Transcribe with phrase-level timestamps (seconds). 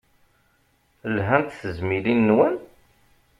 [1.15, 2.55] Lhant tezmilin-nwen?